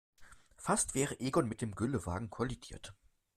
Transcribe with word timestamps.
Fast 0.57 0.95
wäre 0.95 1.19
Egon 1.19 1.47
mit 1.47 1.61
dem 1.61 1.75
Güllewagen 1.75 2.31
kollidiert. 2.31 2.95